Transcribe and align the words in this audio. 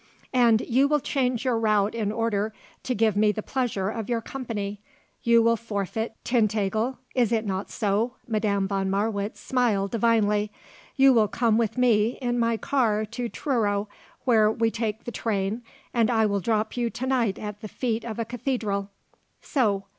"And 0.33 0.61
you 0.61 0.87
will 0.87 0.99
change 0.99 1.45
your 1.45 1.59
route 1.59 1.93
in 1.93 2.11
order 2.11 2.53
to 2.81 2.95
give 2.95 3.15
me 3.15 3.31
the 3.31 3.43
pleasure 3.43 3.89
of 3.91 4.09
your 4.09 4.19
company. 4.19 4.81
You 5.21 5.43
will 5.43 5.55
forfeit 5.55 6.15
Tintagel: 6.25 6.97
is 7.13 7.31
it 7.31 7.45
not 7.45 7.69
so?" 7.69 8.15
Madame 8.27 8.67
von 8.67 8.89
Marwitz 8.89 9.39
smiled 9.39 9.91
divinely. 9.91 10.51
"You 10.95 11.13
will 11.13 11.27
come 11.27 11.55
with 11.55 11.77
me 11.77 12.17
in 12.19 12.39
my 12.39 12.57
car 12.57 13.05
to 13.05 13.29
Truro 13.29 13.87
where 14.23 14.51
we 14.51 14.71
take 14.71 15.03
the 15.03 15.11
train 15.11 15.61
and 15.93 16.09
I 16.09 16.25
will 16.25 16.39
drop 16.39 16.75
you 16.75 16.89
to 16.89 17.05
night 17.05 17.37
at 17.37 17.61
the 17.61 17.67
feet 17.67 18.03
of 18.03 18.17
a 18.17 18.25
cathedral. 18.25 18.89
So. 19.43 19.83